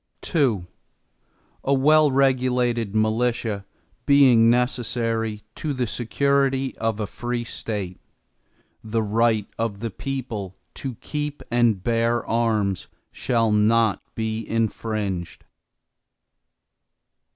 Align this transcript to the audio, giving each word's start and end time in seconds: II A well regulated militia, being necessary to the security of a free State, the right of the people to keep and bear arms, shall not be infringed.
II 0.33 0.65
A 1.63 1.75
well 1.75 2.09
regulated 2.11 2.95
militia, 2.95 3.67
being 4.07 4.49
necessary 4.49 5.43
to 5.53 5.73
the 5.73 5.85
security 5.85 6.75
of 6.79 6.99
a 6.99 7.05
free 7.05 7.43
State, 7.43 8.01
the 8.83 9.03
right 9.03 9.45
of 9.59 9.77
the 9.79 9.91
people 9.91 10.57
to 10.73 10.95
keep 11.01 11.43
and 11.51 11.83
bear 11.83 12.25
arms, 12.25 12.87
shall 13.11 13.51
not 13.51 14.01
be 14.15 14.43
infringed. 14.49 15.45